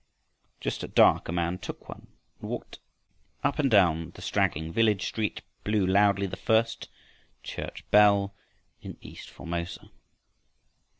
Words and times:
Just 0.59 0.83
at 0.83 0.95
dark 0.95 1.27
a 1.29 1.31
man 1.31 1.59
took 1.59 1.87
one, 1.87 2.07
and 2.39 2.49
walking 2.49 2.79
up 3.43 3.59
and 3.59 3.69
down 3.69 4.09
the 4.15 4.21
straggling 4.23 4.73
village 4.73 5.05
street 5.05 5.43
blew 5.63 5.85
loudly 5.85 6.25
the 6.25 6.35
first 6.37 6.89
"church 7.43 7.85
bell" 7.91 8.33
in 8.81 8.97
east 9.01 9.29
Formosa. 9.29 9.91